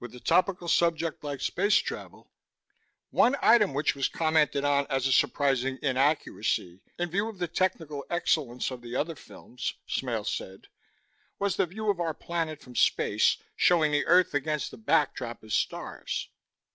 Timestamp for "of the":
7.28-7.46, 8.70-8.96